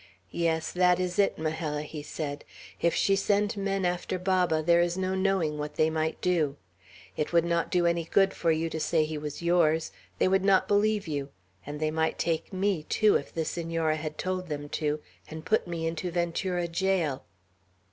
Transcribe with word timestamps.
"Yes, 0.31 0.71
that 0.71 0.99
is 0.99 1.19
it, 1.19 1.37
Majella," 1.37 1.83
he 1.83 2.01
said. 2.01 2.43
"If 2.81 2.95
she 2.95 3.15
sent 3.15 3.55
men 3.55 3.85
after 3.85 4.17
Baba, 4.17 4.63
there 4.63 4.81
is 4.81 4.97
no 4.97 5.13
knowing 5.13 5.59
what 5.59 5.75
they 5.75 5.91
might 5.91 6.19
do. 6.21 6.57
It 7.15 7.31
would 7.31 7.45
not 7.45 7.69
do 7.69 7.85
any 7.85 8.05
good 8.05 8.33
for 8.33 8.51
you 8.51 8.67
to 8.71 8.79
say 8.79 9.05
he 9.05 9.19
was 9.19 9.43
yours. 9.43 9.91
They 10.17 10.27
would 10.27 10.43
not 10.43 10.67
believe 10.67 11.07
you; 11.07 11.29
and 11.67 11.79
they 11.79 11.91
might 11.91 12.17
take 12.17 12.51
me 12.51 12.81
too, 12.89 13.15
if 13.15 13.31
the 13.31 13.45
Senora 13.45 13.95
had 13.97 14.17
told 14.17 14.47
them 14.49 14.69
to, 14.69 15.01
and 15.27 15.45
put 15.45 15.67
me 15.67 15.85
into 15.85 16.09
Ventura 16.09 16.67
jail." 16.67 17.23